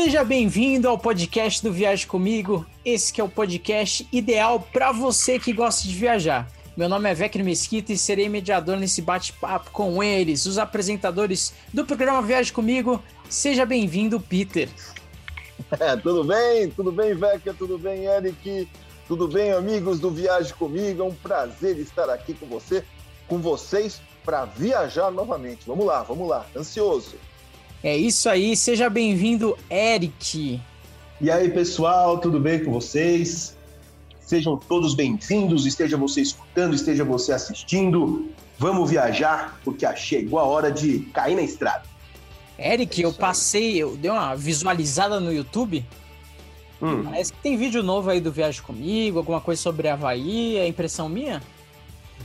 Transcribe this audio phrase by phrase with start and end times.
[0.00, 2.64] Seja bem-vindo ao podcast do Viaje Comigo.
[2.84, 6.48] Esse que é o podcast ideal para você que gosta de viajar.
[6.76, 11.84] Meu nome é Vecno Mesquita e serei mediador nesse bate-papo com eles, os apresentadores do
[11.84, 13.02] programa Viaje Comigo.
[13.28, 14.68] Seja bem-vindo, Peter.
[15.80, 16.70] É, tudo bem?
[16.70, 17.52] Tudo bem, Vecna?
[17.52, 18.68] Tudo bem, Eric?
[19.08, 21.02] Tudo bem, amigos do Viaje Comigo?
[21.02, 22.84] É um prazer estar aqui com você,
[23.26, 25.66] com vocês, para viajar novamente.
[25.66, 26.46] Vamos lá, vamos lá.
[26.56, 27.16] Ansioso.
[27.82, 30.60] É isso aí, seja bem-vindo, Eric.
[31.20, 33.56] E aí, pessoal, tudo bem com vocês?
[34.20, 38.30] Sejam todos bem-vindos, esteja você escutando, esteja você assistindo.
[38.58, 41.84] Vamos viajar, porque chegou a hora de cair na estrada.
[42.58, 45.86] Eric, é eu passei, eu dei uma visualizada no YouTube.
[46.82, 47.04] Hum.
[47.04, 51.08] Parece que tem vídeo novo aí do Viagem Comigo, alguma coisa sobre Havaí, é impressão
[51.08, 51.40] minha?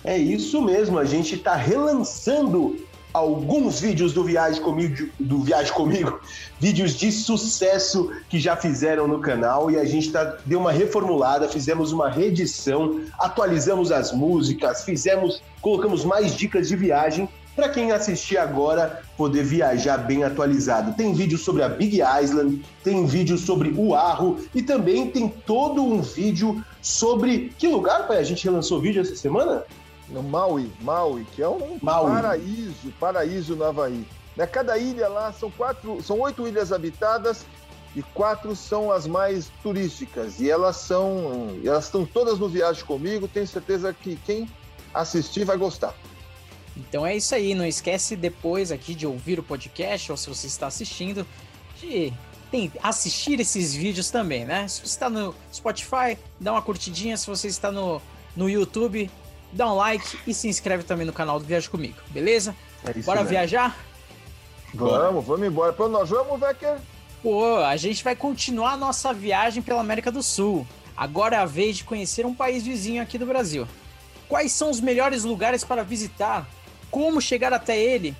[0.03, 2.75] É isso mesmo, a gente está relançando
[3.14, 6.19] alguns vídeos do Viagem Comigo, do Viagem Comigo,
[6.59, 11.47] vídeos de sucesso que já fizeram no canal e a gente tá, deu uma reformulada,
[11.47, 18.38] fizemos uma reedição, atualizamos as músicas, fizemos, colocamos mais dicas de viagem para quem assistir
[18.38, 20.94] agora poder viajar bem atualizado.
[20.94, 25.83] Tem vídeo sobre a Big Island, tem vídeo sobre o Arro e também tem todo
[25.83, 28.17] um vídeo sobre que lugar, pai?
[28.17, 29.64] A gente relançou vídeo essa semana?
[30.09, 32.11] No Maui, Maui, que é um Maui.
[32.11, 34.05] paraíso, paraíso no Havaí.
[34.35, 34.45] Né?
[34.47, 37.45] Cada ilha lá são quatro, são oito ilhas habitadas
[37.95, 40.39] e quatro são as mais turísticas.
[40.39, 43.27] E elas são, elas estão todas no Viagem Comigo.
[43.27, 44.49] Tenho certeza que quem
[44.93, 45.93] assistir vai gostar.
[46.75, 47.53] Então é isso aí.
[47.53, 51.25] Não esquece depois aqui de ouvir o podcast ou se você está assistindo
[51.79, 52.11] de
[52.49, 54.67] tem, assistir esses vídeos também, né?
[54.67, 57.17] Se você está no Spotify, dá uma curtidinha.
[57.17, 58.01] Se você está no,
[58.35, 59.09] no YouTube,
[59.53, 62.55] dá um like e se inscreve também no canal do Viaja Comigo, beleza?
[62.85, 63.29] É Bora mesmo.
[63.29, 63.77] viajar?
[64.73, 65.71] Vamos, vamos embora.
[65.71, 66.77] Pra nós vamos, Vecker?
[67.21, 70.67] Pô, a gente vai continuar a nossa viagem pela América do Sul.
[70.97, 73.67] Agora é a vez de conhecer um país vizinho aqui do Brasil.
[74.27, 76.47] Quais são os melhores lugares para visitar?
[76.92, 78.15] Como chegar até ele?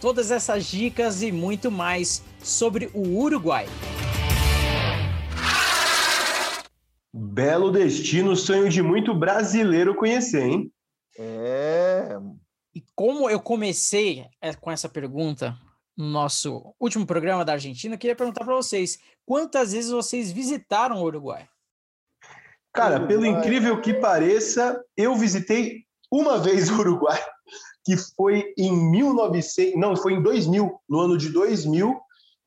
[0.00, 3.66] Todas essas dicas e muito mais sobre o Uruguai.
[7.12, 10.72] Belo destino, sonho de muito brasileiro conhecer, hein?
[11.18, 12.18] É.
[12.74, 15.54] E como eu comecei é, com essa pergunta
[15.96, 20.96] no nosso último programa da Argentina, eu queria perguntar para vocês: quantas vezes vocês visitaram
[20.96, 21.46] o Uruguai?
[22.72, 23.08] Cara, Uruguai.
[23.08, 27.22] pelo incrível que pareça, eu visitei uma vez o Uruguai,
[27.84, 32.00] que foi em 1900, não, foi em 2000, no ano de 2000,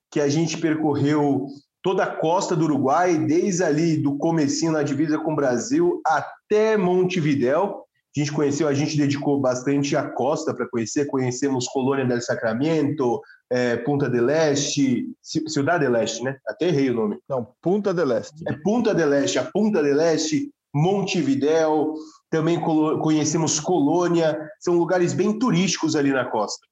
[0.09, 1.47] que a gente percorreu
[1.85, 6.75] toda a costa do Uruguai, desde ali do comecinho na divisa com o Brasil até
[6.75, 7.84] Montevidéu.
[8.16, 11.06] A gente conheceu, a gente dedicou bastante a costa para conhecer.
[11.06, 16.35] Conhecemos Colônia del Sacramento, é, Punta del Este, Ciudad del Este, né?
[16.47, 17.19] Até errei o nome.
[17.29, 18.44] Não, Punta del Este.
[18.50, 21.94] É Punta del Este, a Punta del Este, Montevidéu.
[22.31, 24.35] Também conhecemos Colônia.
[24.59, 26.66] São lugares bem turísticos ali na costa.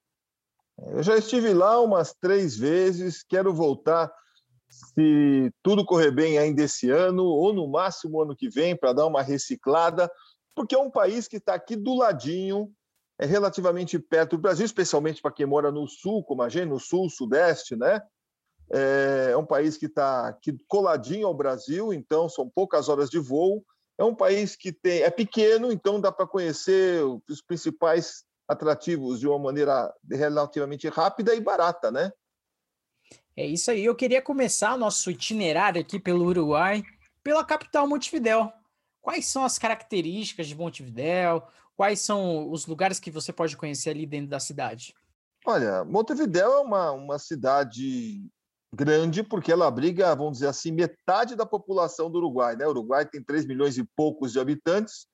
[0.88, 4.12] Eu já estive lá umas três vezes, quero voltar
[4.96, 9.06] se tudo correr bem ainda esse ano, ou no máximo ano que vem, para dar
[9.06, 10.12] uma reciclada,
[10.56, 12.72] porque é um país que está aqui do ladinho,
[13.20, 16.80] é relativamente perto do Brasil, especialmente para quem mora no sul, como a gente, no
[16.80, 18.02] sul, sudeste, né?
[18.72, 23.20] É, é um país que está aqui coladinho ao Brasil, então são poucas horas de
[23.20, 23.64] voo.
[23.98, 29.28] É um país que tem, é pequeno, então dá para conhecer os principais atrativos de
[29.28, 32.12] uma maneira relativamente rápida e barata, né?
[33.36, 33.84] É isso aí.
[33.84, 36.84] Eu queria começar nosso itinerário aqui pelo Uruguai,
[37.24, 38.52] pela capital Montevidéu.
[39.02, 41.44] Quais são as características de Montevidéu?
[41.76, 44.94] Quais são os lugares que você pode conhecer ali dentro da cidade?
[45.46, 48.26] Olha, Montevidéu é uma, uma cidade
[48.74, 52.56] grande porque ela abriga, vamos dizer assim, metade da população do Uruguai.
[52.56, 52.66] Né?
[52.66, 55.08] O Uruguai tem 3 milhões e poucos de habitantes,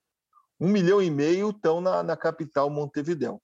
[0.60, 3.40] um milhão e meio estão na, na capital Montevidéu.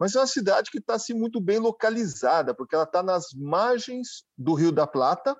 [0.00, 4.24] Mas é uma cidade que está assim, muito bem localizada, porque ela está nas margens
[4.36, 5.36] do Rio da Plata,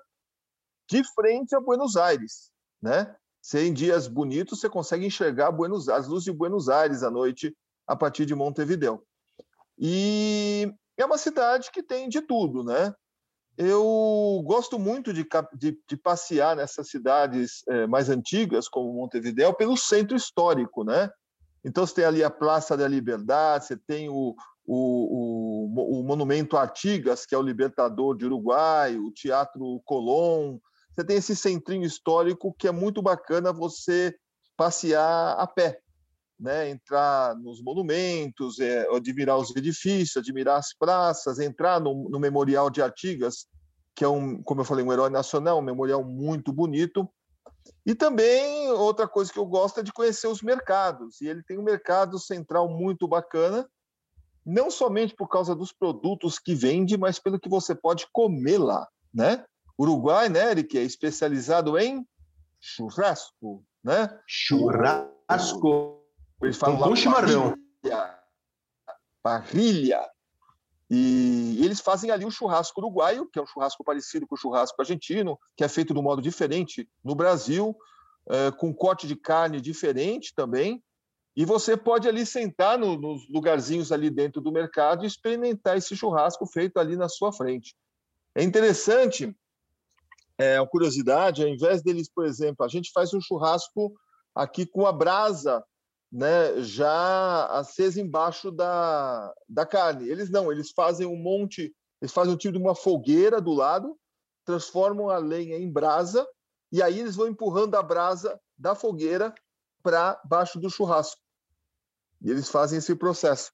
[0.87, 2.51] de frente a Buenos Aires.
[2.79, 3.15] Né?
[3.41, 7.57] Se em dias bonitos você consegue enxergar Buenos, as luzes de Buenos Aires à noite
[7.87, 9.03] a partir de Montevideo.
[9.79, 12.93] E é uma cidade que tem de tudo, né?
[13.57, 15.27] Eu gosto muito de,
[15.57, 21.09] de, de passear nessas cidades é, mais antigas, como Montevideo, pelo centro histórico, né?
[21.63, 24.35] Então, você tem ali a Praça da Liberdade, você tem o,
[24.65, 30.57] o, o, o Monumento Artigas, que é o Libertador de Uruguai, o Teatro Colón.
[30.91, 34.15] Você tem esse centrinho histórico que é muito bacana você
[34.57, 35.79] passear a pé,
[36.39, 36.69] né?
[36.69, 42.81] entrar nos monumentos, é, admirar os edifícios, admirar as praças, entrar no, no Memorial de
[42.81, 43.47] Artigas,
[43.95, 47.09] que é um, como eu falei, um herói nacional, um memorial muito bonito.
[47.85, 51.19] E também outra coisa que eu gosto é de conhecer os mercados.
[51.21, 53.67] E ele tem um mercado central muito bacana,
[54.45, 58.87] não somente por causa dos produtos que vende, mas pelo que você pode comer lá,
[59.13, 59.43] né?
[59.79, 62.05] Uruguai, né, Eric, é especializado em
[62.59, 64.19] churrasco, né?
[64.27, 66.03] Churrasco.
[66.41, 67.55] Eles falam com chimarrão.
[69.23, 70.07] Parrilha.
[70.93, 74.75] E eles fazem ali o churrasco uruguaio, que é um churrasco parecido com o churrasco
[74.81, 77.73] argentino, que é feito de um modo diferente no Brasil,
[78.29, 80.83] é, com corte de carne diferente também.
[81.33, 85.95] E você pode ali sentar no, nos lugarzinhos ali dentro do mercado e experimentar esse
[85.95, 87.73] churrasco feito ali na sua frente.
[88.35, 89.33] É interessante,
[90.37, 93.93] é uma curiosidade, ao invés deles, por exemplo, a gente faz um churrasco
[94.35, 95.63] aqui com a brasa
[96.11, 100.09] né, já acesa embaixo da, da carne.
[100.09, 103.97] Eles não, eles fazem um monte, eles fazem um tipo de uma fogueira do lado,
[104.43, 106.27] transformam a lenha em brasa
[106.71, 109.33] e aí eles vão empurrando a brasa da fogueira
[109.81, 111.21] para baixo do churrasco.
[112.21, 113.51] E eles fazem esse processo.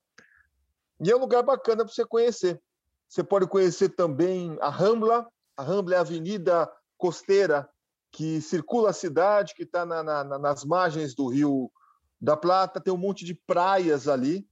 [1.00, 2.62] E é um lugar bacana para você conhecer.
[3.08, 5.28] Você pode conhecer também a Rambla.
[5.56, 7.70] A Rambla é a avenida costeira
[8.12, 11.72] que circula a cidade, que está na, na, nas margens do rio
[12.20, 14.48] da Plata tem um monte de praias ali.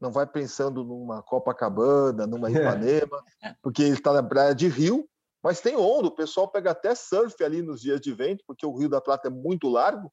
[0.00, 2.52] Não vai pensando numa Copacabana, numa é.
[2.52, 3.54] Ipanema, é.
[3.62, 5.06] porque está na praia de rio,
[5.42, 6.08] mas tem onda.
[6.08, 9.28] O pessoal pega até surf ali nos dias de vento, porque o Rio da Plata
[9.28, 10.10] é muito largo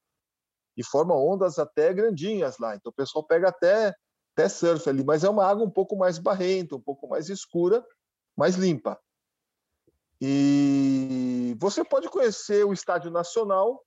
[0.75, 2.75] e forma ondas até grandinhas lá.
[2.75, 3.95] Então o pessoal pega até,
[4.35, 7.83] até surf ali, mas é uma água um pouco mais barrenta, um pouco mais escura,
[8.35, 8.99] mais limpa.
[10.19, 13.83] E você pode conhecer o Estádio Nacional,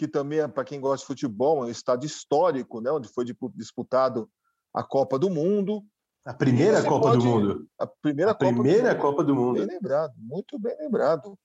[0.00, 3.22] que também é para quem gosta de futebol, é um estádio histórico, né, onde foi
[3.54, 4.30] disputado
[4.72, 5.84] a Copa do Mundo.
[6.24, 7.18] A primeira Copa pode...
[7.18, 7.68] do Mundo.
[7.78, 9.58] A primeira, a Copa, primeira do Copa do Mundo.
[9.58, 11.38] Bem lembrado, muito bem lembrado.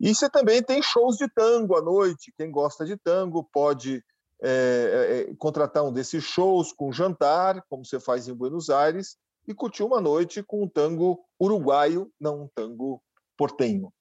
[0.00, 2.32] E você também tem shows de tango à noite.
[2.34, 4.02] Quem gosta de tango pode
[4.42, 9.52] é, é, contratar um desses shows com jantar, como você faz em Buenos Aires, e
[9.52, 13.02] curtir uma noite com um tango uruguaio, não um tango
[13.36, 13.92] portenho,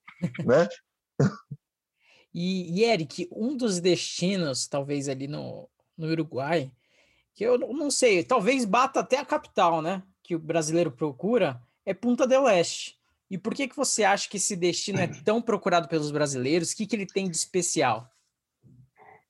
[0.46, 0.70] né?
[2.34, 6.72] E, e, Eric, um dos destinos, talvez ali no, no Uruguai,
[7.34, 10.02] que eu não sei, talvez bata até a capital, né?
[10.24, 12.98] Que o brasileiro procura, é Punta del Este.
[13.30, 16.72] E por que, que você acha que esse destino é tão procurado pelos brasileiros?
[16.72, 18.08] O que, que ele tem de especial?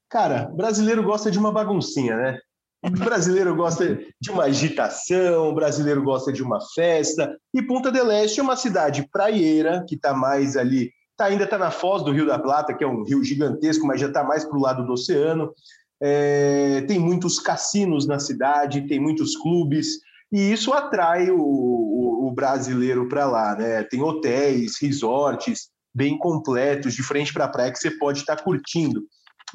[0.10, 2.40] Cara, brasileiro gosta de uma baguncinha, né?
[2.84, 7.38] O brasileiro gosta de uma agitação, o brasileiro gosta de uma festa.
[7.54, 11.58] E Punta del Este é uma cidade praieira, que está mais ali tá, ainda está
[11.58, 14.44] na foz do Rio da Plata, que é um rio gigantesco, mas já está mais
[14.44, 15.54] para o lado do oceano.
[16.02, 20.00] É, tem muitos cassinos na cidade, tem muitos clubes,
[20.32, 23.56] e isso atrai o, o, o brasileiro para lá.
[23.56, 23.84] Né?
[23.84, 28.44] Tem hotéis, resorts bem completos, de frente para a praia, que você pode estar tá
[28.44, 29.04] curtindo.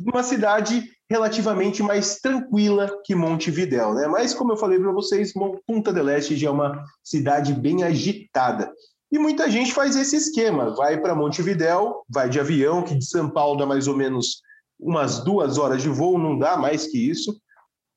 [0.00, 4.06] Uma cidade relativamente mais tranquila que Montevidéu, né?
[4.06, 5.32] Mas, como eu falei para vocês,
[5.66, 8.70] Punta del Este já é uma cidade bem agitada.
[9.10, 13.30] E muita gente faz esse esquema, vai para Montevidéu, vai de avião, que de São
[13.30, 14.42] Paulo dá mais ou menos
[14.78, 17.40] umas duas horas de voo, não dá mais que isso.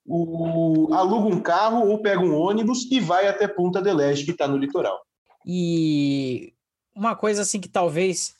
[0.06, 4.31] O, aluga um carro ou pega um ônibus e vai até Punta del Este, que
[4.31, 4.99] está no litoral.
[5.45, 6.54] E
[6.95, 8.35] uma coisa assim que talvez,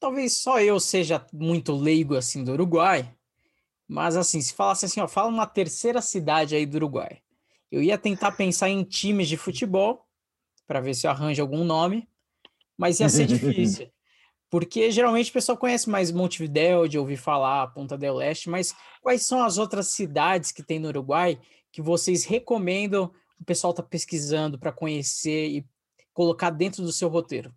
[0.00, 3.10] talvez só eu seja muito leigo assim do Uruguai,
[3.86, 7.18] mas assim, se falasse assim, ó, fala uma terceira cidade aí do Uruguai.
[7.70, 10.06] Eu ia tentar pensar em times de futebol,
[10.66, 12.08] para ver se eu arranjo algum nome,
[12.76, 13.90] mas ia ser difícil.
[14.50, 19.24] Porque geralmente o pessoal conhece mais Montevideo, de ouvir falar, Ponta del Este, mas quais
[19.24, 21.40] são as outras cidades que tem no Uruguai
[21.70, 23.10] que vocês recomendam
[23.42, 25.66] o pessoal tá pesquisando para conhecer e
[26.14, 27.52] colocar dentro do seu roteiro?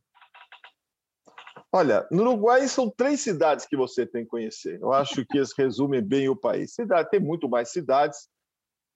[1.71, 4.79] Olha, no Uruguai são três cidades que você tem que conhecer.
[4.81, 6.74] Eu acho que eles resumem bem o país.
[6.74, 8.29] Cidade, tem muito mais cidades,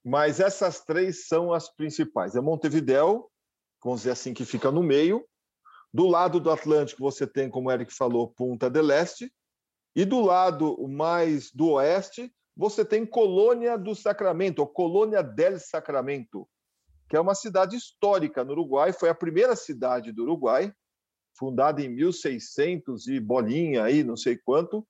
[0.03, 2.35] mas essas três são as principais.
[2.35, 3.29] É Montevideo,
[3.83, 5.25] vamos dizer assim, que fica no meio.
[5.93, 9.31] Do lado do Atlântico, você tem, como o Eric falou, Punta del Este.
[9.95, 16.47] E do lado mais do oeste, você tem Colônia do Sacramento, ou Colônia del Sacramento,
[17.09, 20.71] que é uma cidade histórica no Uruguai, foi a primeira cidade do Uruguai,
[21.37, 24.85] fundada em 1600 e bolinha aí, não sei quanto,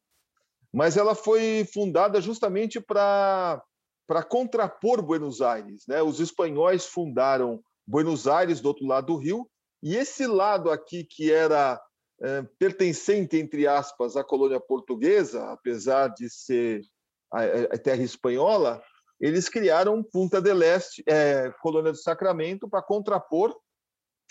[0.74, 3.64] mas ela foi fundada justamente para
[4.28, 6.02] contrapor Buenos Aires, né?
[6.02, 9.50] Os espanhóis fundaram Buenos Aires, do outro lado do rio,
[9.82, 11.82] e esse lado aqui, que era
[12.22, 16.82] é, pertencente, entre aspas, à colônia portuguesa, apesar de ser
[17.34, 17.44] a,
[17.74, 18.80] a terra espanhola,
[19.20, 23.56] eles criaram Punta del Este, é, colônia do Sacramento, para contrapor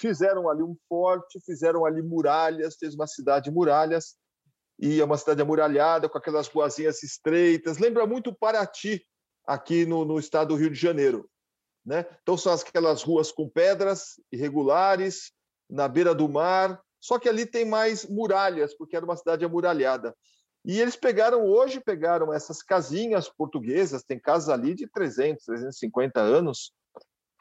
[0.01, 4.15] fizeram ali um forte, fizeram ali muralhas, fez uma cidade de muralhas,
[4.79, 7.79] e é uma cidade amuralhada, com aquelas ruazinhas estreitas.
[7.79, 9.05] Lembra muito Paraty,
[9.45, 11.29] aqui no, no estado do Rio de Janeiro.
[11.89, 12.05] Né?
[12.23, 15.33] Então, são aquelas ruas com pedras irregulares,
[15.71, 20.15] na beira do mar, só que ali tem mais muralhas, porque era uma cidade amuralhada.
[20.67, 26.75] E eles pegaram, hoje, pegaram essas casinhas portuguesas, tem casas ali de 300, 350 anos,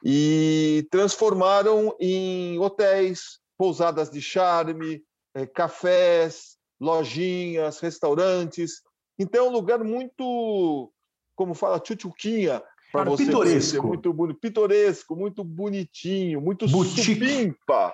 [0.02, 5.04] e transformaram em hotéis, pousadas de charme,
[5.36, 8.82] eh, cafés, lojinhas, restaurantes.
[9.20, 10.90] Então, é um lugar muito,
[11.36, 13.88] como fala, tchutchuquinha, para você pitoresco.
[13.88, 17.94] muito bonito, pitoresco, muito bonitinho, muito supimpa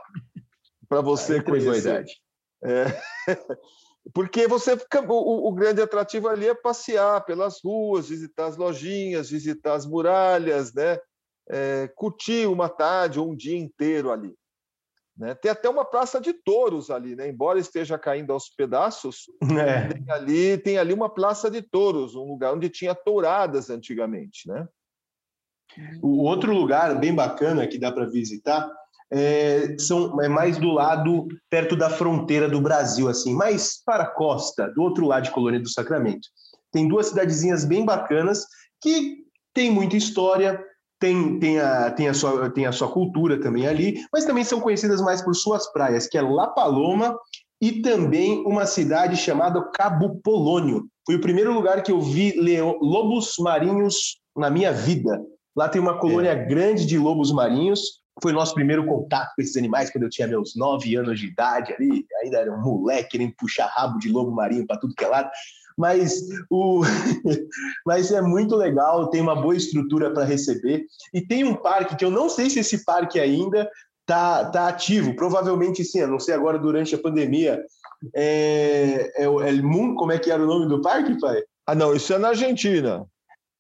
[0.88, 1.90] para você Aí entregou a conhecer.
[1.90, 2.22] idade.
[2.64, 2.86] É.
[4.14, 9.30] Porque você fica, o, o grande atrativo ali é passear pelas ruas, visitar as lojinhas,
[9.30, 11.00] visitar as muralhas, né?
[11.50, 14.34] É, curtir uma tarde ou um dia inteiro ali.
[15.18, 15.36] Né?
[15.36, 17.30] Tem até uma praça de touros ali, né?
[17.30, 19.26] embora esteja caindo aos pedaços,
[19.60, 19.88] É.
[19.88, 24.48] tem ali, tem ali uma praça de touros, um lugar onde tinha touradas antigamente.
[24.48, 24.68] Né?
[26.02, 28.70] O outro lugar bem bacana que dá para visitar
[29.12, 34.12] é, são, é mais do lado, perto da fronteira do Brasil, assim, mais para a
[34.12, 36.28] costa, do outro lado de Colônia do Sacramento.
[36.72, 38.46] Tem duas cidadezinhas bem bacanas
[38.82, 39.18] que
[39.54, 40.60] tem muita história,
[41.00, 44.60] tem, tem, a, tem, a sua, tem a sua cultura também ali, mas também são
[44.60, 47.16] conhecidas mais por suas praias, que é La Paloma
[47.62, 50.88] e também uma cidade chamada Cabo Polônio.
[51.06, 52.34] Foi o primeiro lugar que eu vi
[52.82, 55.22] lobos marinhos na minha vida.
[55.56, 58.02] Lá tem uma colônia grande de lobos marinhos.
[58.22, 61.74] Foi nosso primeiro contato com esses animais quando eu tinha meus nove anos de idade
[61.74, 62.06] ali.
[62.24, 65.30] Ainda era um moleque querendo puxar rabo de lobo marinho para tudo que é lado.
[65.78, 66.82] Mas, o...
[67.86, 70.86] Mas é muito legal, tem uma boa estrutura para receber.
[71.14, 73.70] E tem um parque que eu não sei se esse parque ainda
[74.06, 75.16] tá, tá ativo.
[75.16, 77.64] Provavelmente sim, eu não sei agora durante a pandemia.
[78.14, 81.42] É, é o El Moon, como é que era o nome do parque, pai?
[81.66, 83.06] Ah, não, isso é na Argentina.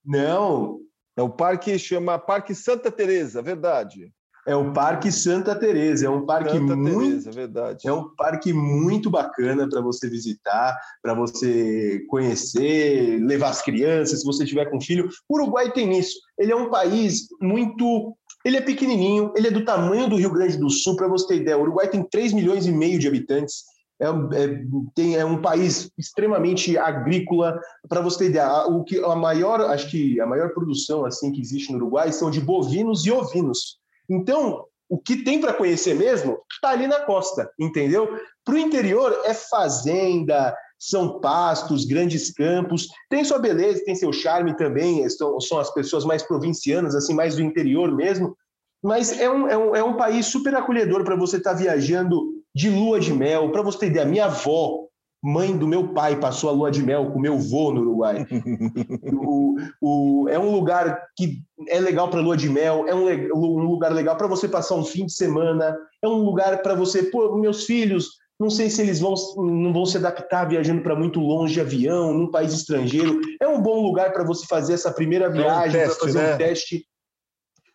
[0.05, 0.79] Não,
[1.15, 4.12] É o parque chama Parque Santa Teresa, verdade.
[4.46, 9.10] É o Parque Santa Teresa, é um parque Santa muito Teresa, é um parque muito
[9.10, 15.08] bacana para você visitar, para você conhecer, levar as crianças, se você tiver com filho.
[15.29, 16.20] O Uruguai tem isso.
[16.38, 20.58] Ele é um país muito ele é pequenininho, ele é do tamanho do Rio Grande
[20.58, 21.58] do Sul, para você ter ideia.
[21.58, 23.63] O Uruguai tem 3 milhões e meio de habitantes.
[24.00, 24.63] É, é,
[24.95, 27.59] tem, é um país extremamente agrícola.
[27.88, 31.71] Para você ter o que a maior, acho que a maior produção assim que existe
[31.71, 33.77] no Uruguai são de bovinos e ovinos.
[34.09, 38.19] Então, o que tem para conhecer mesmo está ali na costa, entendeu?
[38.43, 44.55] Para o interior é fazenda, são pastos, grandes campos, tem sua beleza, tem seu charme
[44.55, 48.35] também, são, são as pessoas mais provincianas, assim, mais do interior mesmo,
[48.83, 52.69] mas é um, é um, é um país super acolhedor para você estar viajando de
[52.69, 53.51] lua de mel.
[53.51, 54.88] Para você ter ideia, minha avó,
[55.24, 58.25] mãe do meu pai, passou a lua de mel com meu vô no Uruguai.
[59.13, 63.65] o, o, é um lugar que é legal para lua de mel, é um, um
[63.65, 67.38] lugar legal para você passar um fim de semana, é um lugar para você, pô,
[67.38, 71.53] meus filhos, não sei se eles vão, não vão se adaptar viajando para muito longe
[71.53, 73.22] de avião, num país estrangeiro.
[73.41, 76.33] É um bom lugar para você fazer essa primeira viagem, para teste, fazer né?
[76.33, 76.86] um teste.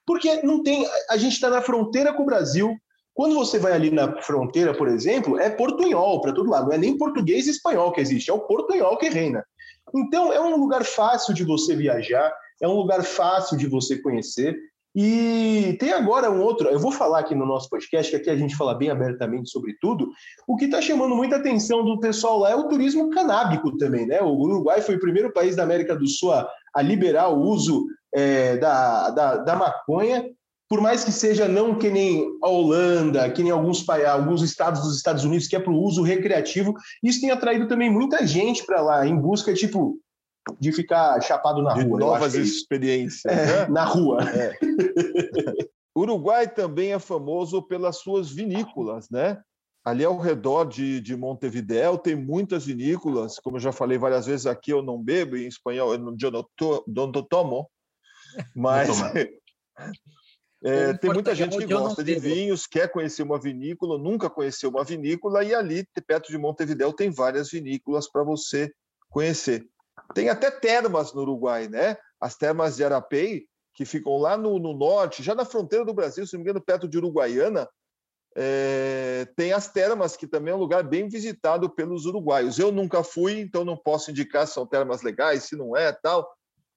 [0.07, 0.87] Porque não tem.
[1.09, 2.77] A gente está na fronteira com o Brasil.
[3.19, 6.69] Quando você vai ali na fronteira, por exemplo, é portunhol para todo lado.
[6.69, 9.45] Não é nem português e espanhol que existe, é o portunhol que reina.
[9.93, 12.33] Então, é um lugar fácil de você viajar,
[12.63, 14.57] é um lugar fácil de você conhecer.
[14.95, 18.37] E tem agora um outro, eu vou falar aqui no nosso podcast, que aqui a
[18.37, 20.13] gente fala bem abertamente sobre tudo.
[20.47, 24.23] O que está chamando muita atenção do pessoal lá é o turismo canábico também, né?
[24.23, 26.49] O Uruguai foi o primeiro país da América do Sul a,
[26.83, 27.85] liberar o uso
[28.15, 30.25] é, da, da, da maconha,
[30.69, 34.97] por mais que seja não que nem a Holanda, que nem alguns, alguns estados dos
[34.97, 38.83] Estados Unidos, que é para o uso recreativo, isso tem atraído também muita gente para
[38.83, 39.99] lá, em busca, tipo,
[40.61, 41.99] de ficar chapado na de rua.
[41.99, 43.25] novas é experiências.
[43.25, 43.69] É, né?
[43.69, 44.19] na rua.
[45.95, 49.41] O Uruguai também é famoso pelas suas vinícolas, né?
[49.85, 54.45] Ali ao redor de, de Montevidéu tem muitas vinícolas, como eu já falei várias vezes
[54.45, 57.71] aqui, eu não bebo, em espanhol eu não, eu não, to, não tomo,
[58.55, 58.89] mas.
[60.65, 64.71] é, Em tem muita gente que gosta de vinhos, quer conhecer uma vinícola, nunca conheceu
[64.71, 68.73] uma vinícola, e ali, perto de Montevidéu, tem várias vinícolas para você
[69.09, 69.67] conhecer.
[70.15, 71.97] Tem até termas no Uruguai, né?
[72.21, 76.27] As termas de Arapei, que ficam lá no, no norte, já na fronteira do Brasil,
[76.27, 77.69] se não me engano, perto de Uruguaiana,
[78.37, 82.59] é, tem as termas, que também é um lugar bem visitado pelos uruguaios.
[82.59, 86.29] Eu nunca fui, então não posso indicar se são termas legais, se não é tal,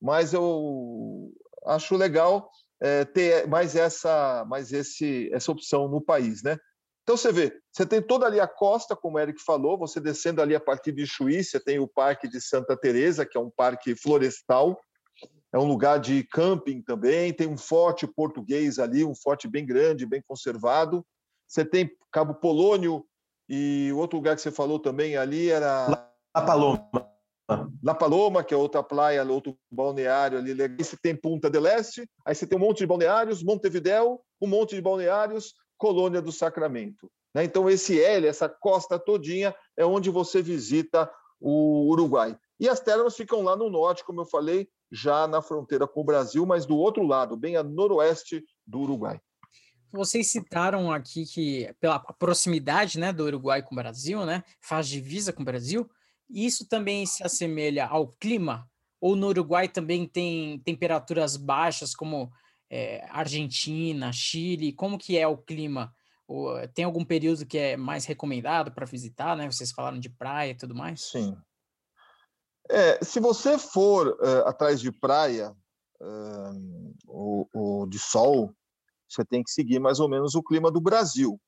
[0.01, 1.31] mas eu
[1.65, 2.49] acho legal
[2.81, 6.57] é, ter mais essa, mais esse, essa opção no país, né?
[7.03, 10.41] Então você vê, você tem toda ali a costa, como o Eric falou, você descendo
[10.41, 13.49] ali a partir de Chuí, você tem o Parque de Santa Teresa, que é um
[13.49, 14.79] parque florestal,
[15.53, 20.05] é um lugar de camping também, tem um forte português ali, um forte bem grande,
[20.05, 21.05] bem conservado.
[21.47, 23.05] Você tem Cabo Polônio
[23.49, 25.87] e outro lugar que você falou também ali era
[26.35, 27.11] La Paloma.
[27.83, 30.51] La Paloma, que é outra praia, outro balneário ali.
[30.61, 34.47] Aí você tem Punta del Este, aí você tem um monte de balneários, Montevidéu, um
[34.47, 37.11] monte de balneários, Colônia do Sacramento.
[37.33, 37.43] Né?
[37.43, 42.37] Então, esse L, essa costa todinha, é onde você visita o Uruguai.
[42.59, 46.05] E as termas ficam lá no norte, como eu falei, já na fronteira com o
[46.05, 49.19] Brasil, mas do outro lado, bem a noroeste do Uruguai.
[49.91, 55.33] Vocês citaram aqui que pela proximidade né, do Uruguai com o Brasil, né, faz divisa
[55.33, 55.89] com o Brasil,
[56.33, 58.67] isso também se assemelha ao clima?
[58.99, 62.31] Ou no Uruguai também tem temperaturas baixas, como
[62.69, 65.93] é, Argentina, Chile, como que é o clima?
[66.73, 69.51] tem algum período que é mais recomendado para visitar, né?
[69.51, 71.01] Vocês falaram de praia e tudo mais?
[71.01, 71.35] Sim.
[72.69, 75.53] É, se você for uh, atrás de praia
[76.01, 78.55] uh, ou, ou, de sol,
[79.09, 81.39] você tem que seguir mais ou menos o clima do Brasil.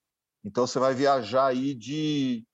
[0.44, 2.46] Então você vai viajar aí de,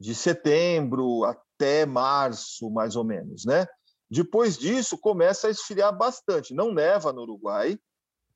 [0.00, 1.24] de setembro
[1.58, 3.66] até março, mais ou menos, né?
[4.10, 6.54] Depois disso começa a esfriar bastante.
[6.54, 7.78] Não neva no Uruguai,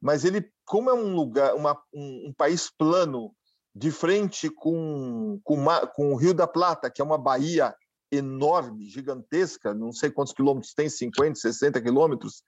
[0.01, 3.35] mas ele, como é um lugar, uma, um, um país plano,
[3.75, 5.65] de frente com, com,
[5.95, 7.75] com o Rio da Plata, que é uma baía
[8.11, 12.43] enorme, gigantesca, não sei quantos quilômetros tem, 50, 60 quilômetros,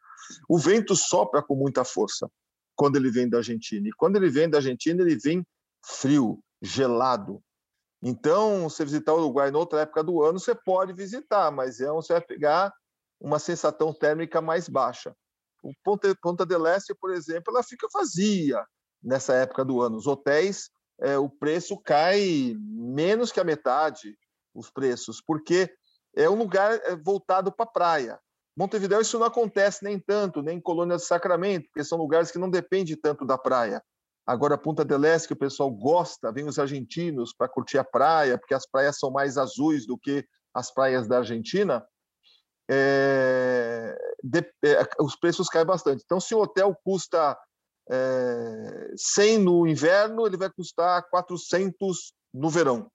[0.47, 2.31] o vento sopra com muita força
[2.77, 3.89] quando ele vem da Argentina.
[3.89, 5.47] E quando ele vem da Argentina, ele vem
[5.83, 7.41] frio, gelado.
[8.07, 12.13] Então, você visitar o Uruguai noutra época do ano, você pode visitar, mas é você
[12.13, 12.71] vai pegar
[13.19, 15.17] uma sensação térmica mais baixa.
[15.63, 18.63] O Ponta, Ponta del Este, por exemplo, ela fica vazia
[19.03, 19.97] nessa época do ano.
[19.97, 20.69] Os hotéis,
[21.01, 24.15] é, o preço cai menos que a metade,
[24.55, 25.75] os preços, porque
[26.15, 28.21] é um lugar é, voltado para a praia.
[28.55, 32.39] Montevideo isso não acontece nem tanto, nem em Colônia do Sacramento, porque são lugares que
[32.39, 33.83] não dependem tanto da praia.
[34.27, 38.39] Agora, Punta del Este, que o pessoal gosta, vem os argentinos para curtir a praia,
[38.39, 41.87] porque as praias são mais azuis do que as praias da Argentina
[42.71, 46.03] é, de, é, os preços caem bastante.
[46.05, 47.39] Então, se o hotel custa
[47.91, 52.91] é, 100 no inverno, ele vai custar 400 no verão.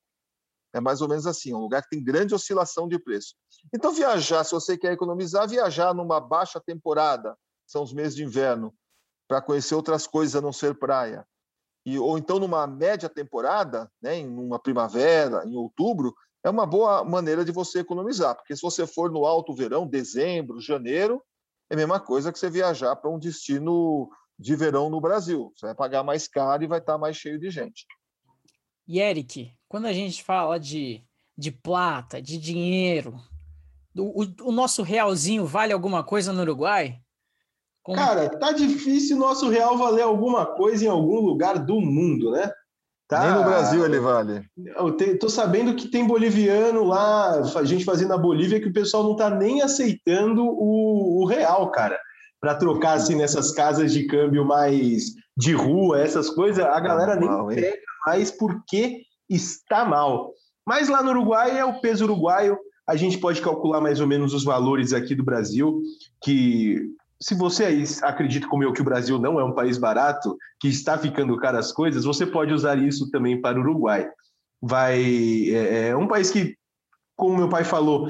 [0.73, 3.33] É mais ou menos assim, é um lugar que tem grande oscilação de preço.
[3.73, 8.73] Então, viajar, se você quer economizar, viajar numa baixa temporada, são os meses de inverno,
[9.29, 11.23] para conhecer outras coisas a não ser praia.
[11.85, 17.03] E, ou então numa média temporada, né, em uma primavera, em outubro, é uma boa
[17.05, 21.23] maneira de você economizar, porque se você for no alto verão, dezembro, janeiro,
[21.69, 25.53] é a mesma coisa que você viajar para um destino de verão no Brasil.
[25.55, 27.85] Você vai pagar mais caro e vai estar mais cheio de gente.
[28.87, 31.03] E Eric, quando a gente fala de,
[31.37, 33.15] de plata, de dinheiro,
[33.95, 36.99] o, o, nosso realzinho vale alguma coisa no Uruguai?
[37.89, 37.97] Como...
[37.99, 42.51] Cara, tá difícil o nosso real valer alguma coisa em algum lugar do mundo, né?
[43.07, 43.21] Tá.
[43.21, 44.45] Nem no Brasil ele vale.
[44.77, 48.73] Eu te, tô sabendo que tem boliviano lá, a gente fazendo na Bolívia, que o
[48.73, 51.99] pessoal não tá nem aceitando o, o real, cara.
[52.39, 57.27] Para trocar assim nessas casas de câmbio mais de rua, essas coisas, a galera nem
[57.27, 57.75] mal, pega
[58.05, 60.31] mais porque está mal.
[60.63, 62.55] Mas lá no Uruguai é o peso uruguaio,
[62.87, 65.81] a gente pode calcular mais ou menos os valores aqui do Brasil,
[66.23, 66.79] que
[67.21, 70.97] se você acredita como eu que o Brasil não é um país barato, que está
[70.97, 74.09] ficando caro as coisas, você pode usar isso também para o Uruguai.
[74.61, 75.01] Vai
[75.49, 76.55] é, é um país que,
[77.15, 78.09] como meu pai falou,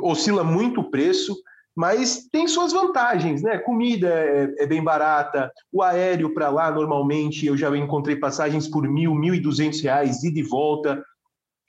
[0.00, 1.36] oscila muito o preço,
[1.76, 3.58] mas tem suas vantagens, né?
[3.58, 8.88] Comida é, é bem barata, o aéreo para lá normalmente eu já encontrei passagens por
[8.88, 11.04] mil, mil e duzentos reais ida e volta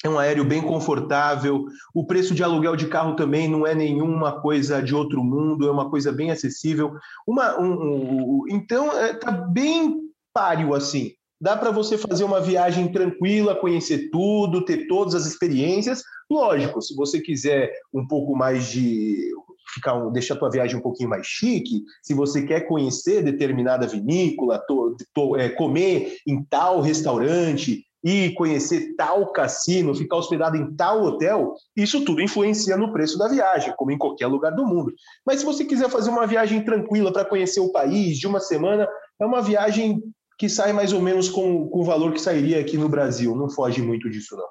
[0.03, 1.65] é um aéreo bem confortável.
[1.93, 5.71] O preço de aluguel de carro também não é nenhuma coisa de outro mundo, é
[5.71, 6.93] uma coisa bem acessível.
[7.25, 10.01] Uma, um, um, então, está é, tá bem
[10.33, 11.13] páreo assim.
[11.39, 16.01] Dá para você fazer uma viagem tranquila, conhecer tudo, ter todas as experiências.
[16.29, 19.31] Lógico, se você quiser um pouco mais de
[19.73, 24.59] ficar deixar a tua viagem um pouquinho mais chique, se você quer conhecer determinada vinícola,
[24.67, 31.03] to, to, é, comer em tal restaurante, ir conhecer tal cassino, ficar hospedado em tal
[31.03, 34.93] hotel, isso tudo influencia no preço da viagem, como em qualquer lugar do mundo.
[35.25, 38.87] Mas se você quiser fazer uma viagem tranquila para conhecer o país de uma semana,
[39.19, 40.01] é uma viagem
[40.37, 43.35] que sai mais ou menos com, com o valor que sairia aqui no Brasil.
[43.35, 44.47] Não foge muito disso, não.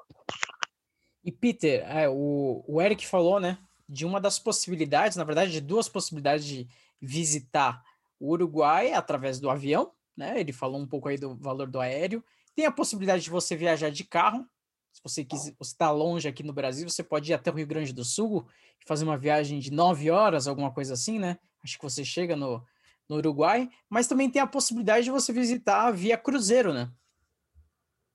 [1.23, 5.61] E Peter, é, o, o Eric falou, né, de uma das possibilidades, na verdade, de
[5.61, 6.67] duas possibilidades de
[7.01, 7.81] visitar
[8.19, 10.39] o Uruguai através do avião, né?
[10.39, 12.23] Ele falou um pouco aí do valor do aéreo.
[12.57, 14.43] Tem a possibilidade de você viajar de carro.
[14.91, 17.93] Se você quiser, está longe aqui no Brasil, você pode ir até o Rio Grande
[17.93, 18.47] do Sul
[18.83, 21.37] e fazer uma viagem de nove horas, alguma coisa assim, né?
[21.63, 22.65] Acho que você chega no,
[23.07, 26.91] no Uruguai, mas também tem a possibilidade de você visitar via cruzeiro, né?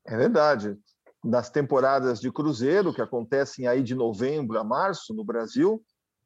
[0.04, 0.76] É verdade.
[1.22, 5.80] Nas temporadas de cruzeiro, que acontecem aí de novembro a março no Brasil,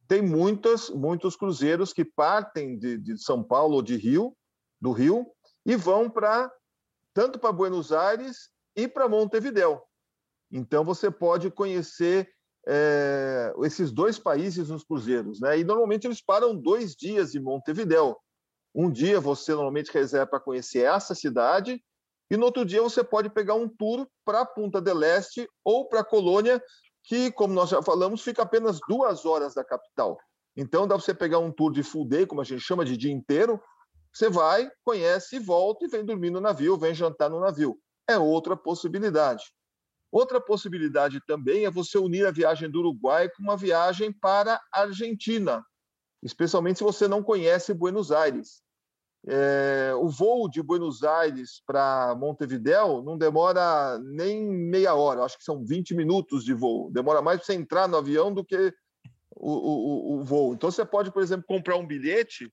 [0.08, 4.34] tem muitas, muitos cruzeiros que partem de, de São Paulo ou de Rio,
[4.80, 5.26] do Rio,
[5.66, 6.50] e vão para
[7.16, 9.82] tanto para Buenos Aires e para Montevidéu.
[10.52, 12.28] Então você pode conhecer
[12.68, 15.58] é, esses dois países nos cruzeiros, né?
[15.58, 18.18] E normalmente eles param dois dias em Montevidéu.
[18.74, 21.82] Um dia você normalmente reserva para conhecer essa cidade
[22.30, 26.04] e no outro dia você pode pegar um tour para Punta del Este ou para
[26.04, 26.62] Colônia,
[27.02, 30.18] que, como nós já falamos, fica apenas duas horas da capital.
[30.54, 32.94] Então, dá para você pegar um tour de full day, como a gente chama de
[32.94, 33.58] dia inteiro.
[34.16, 37.78] Você vai, conhece, volta e vem dormir no navio, vem jantar no navio.
[38.08, 39.44] É outra possibilidade.
[40.10, 44.80] Outra possibilidade também é você unir a viagem do Uruguai com uma viagem para a
[44.80, 45.62] Argentina,
[46.22, 48.62] especialmente se você não conhece Buenos Aires.
[49.28, 55.44] É, o voo de Buenos Aires para Montevidéu não demora nem meia hora, acho que
[55.44, 56.90] são 20 minutos de voo.
[56.90, 58.72] Demora mais para você entrar no avião do que
[59.34, 60.54] o, o, o, voo.
[60.54, 62.50] Então você pode, por exemplo, comprar um bilhete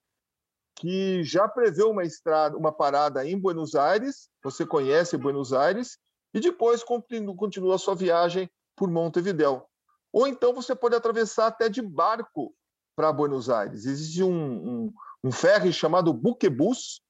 [0.75, 5.97] que já prevê uma estrada, uma parada em Buenos Aires, você conhece Buenos Aires,
[6.33, 9.65] e depois continua, a sua viagem por Montevidéu.
[10.11, 12.53] Ou então você pode atravessar até de barco
[12.95, 13.85] para Buenos Aires.
[13.85, 17.01] Existe um, um um ferry chamado Buquebus,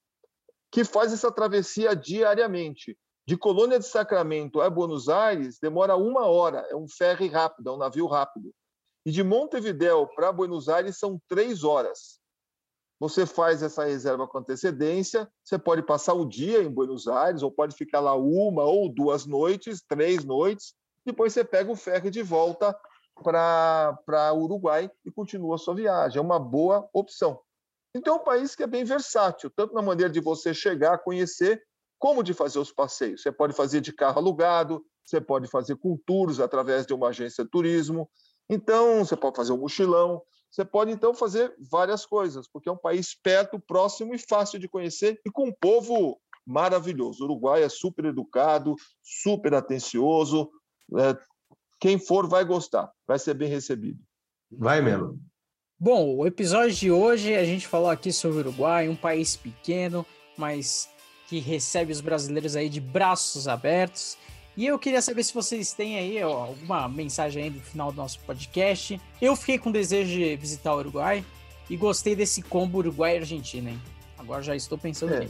[0.71, 2.97] que faz essa travessia diariamente.
[3.25, 7.73] De Colônia de Sacramento a Buenos Aires demora uma hora, é um ferry rápido, é
[7.73, 8.53] um navio rápido.
[9.05, 12.19] E de Montevidéu para Buenos Aires são três horas.
[13.03, 17.51] Você faz essa reserva com antecedência, você pode passar o dia em Buenos Aires, ou
[17.51, 20.73] pode ficar lá uma ou duas noites, três noites,
[21.05, 22.73] depois você pega o ferry de volta
[23.21, 26.17] para Uruguai e continua a sua viagem.
[26.17, 27.41] É uma boa opção.
[27.93, 31.61] Então, é um país que é bem versátil, tanto na maneira de você chegar, conhecer,
[31.99, 33.21] como de fazer os passeios.
[33.21, 37.43] Você pode fazer de carro alugado, você pode fazer com tours através de uma agência
[37.43, 38.09] de turismo.
[38.49, 40.21] Então, você pode fazer um mochilão.
[40.53, 44.69] Você pode, então, fazer várias coisas, porque é um país perto, próximo e fácil de
[44.69, 47.23] conhecer e com um povo maravilhoso.
[47.23, 50.51] O Uruguai é super educado, super atencioso.
[50.95, 51.17] É,
[51.79, 53.99] quem for vai gostar, vai ser bem recebido.
[54.51, 55.17] Vai, Melo.
[55.79, 60.05] Bom, o episódio de hoje a gente falou aqui sobre o Uruguai, um país pequeno,
[60.37, 60.87] mas
[61.27, 64.19] que recebe os brasileiros aí de braços abertos.
[64.55, 67.97] E eu queria saber se vocês têm aí ó, alguma mensagem aí do final do
[67.97, 69.01] nosso podcast.
[69.21, 71.25] Eu fiquei com desejo de visitar o Uruguai
[71.69, 73.81] e gostei desse combo Uruguai e Argentina, hein?
[74.17, 75.27] Agora já estou pensando é.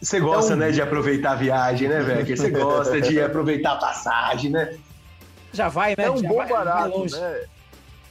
[0.00, 0.56] Você gosta, um...
[0.56, 2.36] né, de aproveitar a viagem, né, velho?
[2.36, 4.78] Você gosta de aproveitar a passagem, né?
[5.52, 6.04] Já vai, né?
[6.04, 7.44] É um já bom vai, barato, né?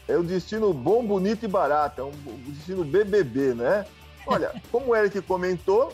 [0.07, 2.11] é um destino bom, bonito e barato, é um
[2.47, 3.85] destino BBB, né?
[4.25, 5.93] Olha, como o Eric comentou,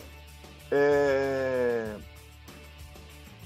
[0.70, 1.94] é,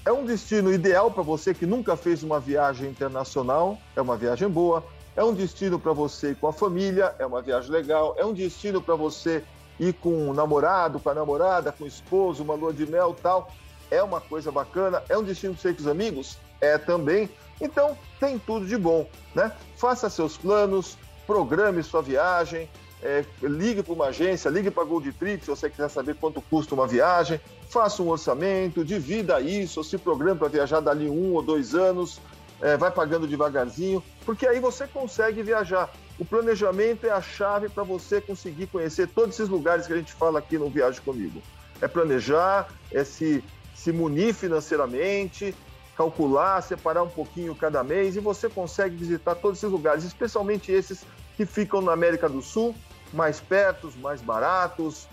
[0.03, 4.49] é um destino ideal para você que nunca fez uma viagem internacional, é uma viagem
[4.49, 4.83] boa.
[5.15, 8.15] É um destino para você ir com a família, é uma viagem legal.
[8.17, 9.43] É um destino para você
[9.79, 13.51] ir com o namorado, com a namorada, com o esposo, uma lua de mel tal.
[13.91, 15.03] É uma coisa bacana.
[15.09, 16.37] É um destino para você ir com os amigos?
[16.61, 17.29] É também.
[17.59, 19.51] Então, tem tudo de bom, né?
[19.75, 22.67] Faça seus planos, programe sua viagem,
[23.03, 26.41] é, ligue para uma agência, ligue para a Gold Trip se você quiser saber quanto
[26.41, 31.41] custa uma viagem, faça um orçamento, divida isso, se programe para viajar dali um ou
[31.41, 32.19] dois anos,
[32.61, 35.91] é, vai pagando devagarzinho, porque aí você consegue viajar.
[36.19, 40.13] O planejamento é a chave para você conseguir conhecer todos esses lugares que a gente
[40.13, 41.41] fala aqui no Viagem Comigo.
[41.81, 45.55] É planejar, é se, se munir financeiramente,
[45.97, 51.03] calcular, separar um pouquinho cada mês e você consegue visitar todos esses lugares, especialmente esses
[51.35, 52.75] que ficam na América do Sul,
[53.13, 55.07] mais perto, mais baratos,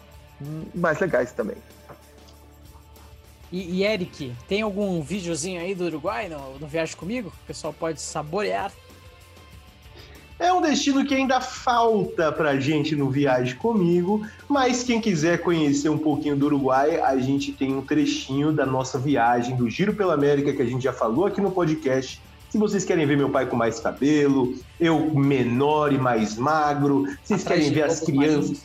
[0.74, 1.56] mais legais também.
[3.50, 7.28] E, e, Eric, tem algum videozinho aí do Uruguai no, no Viagem Comigo?
[7.28, 8.70] O pessoal pode saborear
[10.38, 15.88] é um destino que ainda falta pra gente no Viagem Comigo, mas quem quiser conhecer
[15.88, 20.14] um pouquinho do Uruguai, a gente tem um trechinho da nossa viagem do Giro pela
[20.14, 22.22] América que a gente já falou aqui no podcast.
[22.50, 27.44] Se vocês querem ver meu pai com mais cabelo, eu menor e mais magro, vocês
[27.44, 28.62] querem ver as crianças.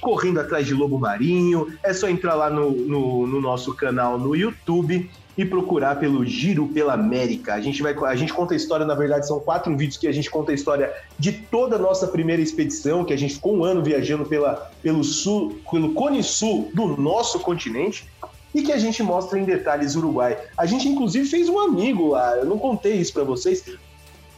[0.00, 1.72] correndo atrás de lobo marinho.
[1.82, 6.66] É só entrar lá no, no, no nosso canal no YouTube e procurar pelo Giro
[6.68, 7.54] pela América.
[7.54, 10.12] A gente vai, a gente conta a história, na verdade, são quatro vídeos que a
[10.12, 13.62] gente conta a história de toda a nossa primeira expedição, que a gente ficou um
[13.62, 18.08] ano viajando pela, pelo sul, pelo cone sul do nosso continente
[18.54, 20.38] e que a gente mostra em detalhes Uruguai.
[20.56, 23.64] A gente inclusive fez um amigo lá, eu não contei isso para vocês,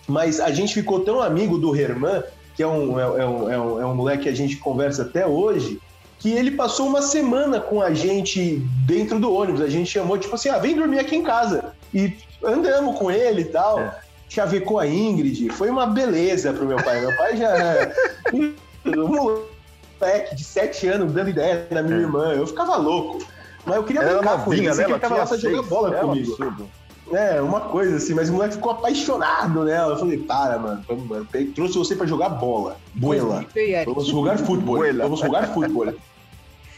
[0.06, 2.22] mas a gente ficou tão amigo do Herman,
[2.56, 5.02] que é um, é, é, um, é, um, é um moleque que a gente conversa
[5.02, 5.80] até hoje,
[6.18, 9.62] que ele passou uma semana com a gente dentro do ônibus.
[9.62, 11.72] A gente chamou, tipo assim, ah, vem dormir aqui em casa.
[11.94, 13.80] E andamos com ele e tal.
[13.80, 13.98] É.
[14.28, 15.48] Chavecou a Ingrid.
[15.48, 17.00] Foi uma beleza pro meu pai.
[17.00, 17.92] Meu pai já.
[18.86, 22.00] um moleque de sete anos dando ideia na minha é.
[22.00, 22.32] irmã.
[22.34, 23.24] Eu ficava louco.
[23.64, 24.74] Mas eu queria brincar novinha, com ele.
[24.74, 24.84] Né?
[24.84, 26.70] Ele tava lá pra jogar bola é comigo.
[27.12, 29.94] É, uma coisa assim, mas o moleque ficou apaixonado nela.
[29.94, 31.26] Eu falei, para, mano, vamos, mano.
[31.54, 32.76] Trouxe você pra jogar bola.
[32.94, 33.44] Boela.
[33.84, 34.78] Vamos jogar futebol.
[34.96, 35.92] Vamos jogar futebol.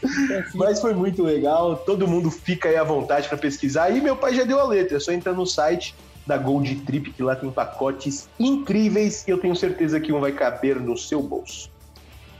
[0.53, 3.89] Mas foi muito legal, todo mundo fica aí à vontade para pesquisar.
[3.89, 7.11] E meu pai já deu a letra, é só entrar no site da Gold Trip,
[7.11, 11.21] que lá tem pacotes incríveis e eu tenho certeza que um vai caber no seu
[11.21, 11.69] bolso.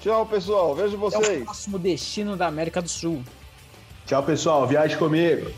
[0.01, 0.75] Tchau, pessoal.
[0.75, 1.23] Vejo vocês.
[1.23, 3.21] Até o próximo destino da América do Sul.
[4.05, 4.65] Tchau, pessoal.
[4.65, 5.51] Viaje comigo.